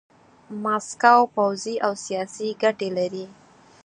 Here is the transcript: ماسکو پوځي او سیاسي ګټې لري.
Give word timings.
ماسکو 0.63 1.17
پوځي 1.35 1.75
او 1.85 1.93
سیاسي 2.05 2.47
ګټې 2.61 2.89
لري. 2.97 3.25